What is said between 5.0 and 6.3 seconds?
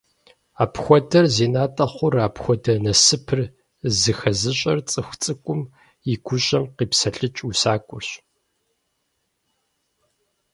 цӀыкӀум и